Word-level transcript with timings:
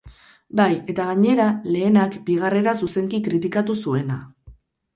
Bai, 0.59 0.69
eta 0.93 1.05
gainera, 1.09 1.45
lehenak 1.75 2.17
bigarrena 2.31 2.75
zuzenki 2.81 3.23
kritikatu 3.31 3.79
zuena. 3.87 4.21